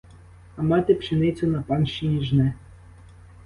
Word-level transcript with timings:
А 0.55 0.61
мати 0.61 0.95
пшеницю 0.95 1.47
на 1.47 1.61
панщині 1.61 2.25
жне. 2.25 2.53